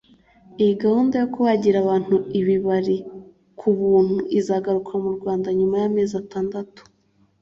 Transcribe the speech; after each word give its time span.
Iyi 0.61 0.73
gahunda 0.83 1.13
yo 1.21 1.27
kubagira 1.33 1.77
abantu 1.83 2.15
ibibari 2.39 2.97
ku 3.59 3.67
buntu 3.77 4.15
izagaruka 4.39 4.93
mu 5.03 5.09
Rwanda 5.17 5.47
nyuma 5.57 5.75
y’amezi 5.81 6.13
atandatu 6.23 6.81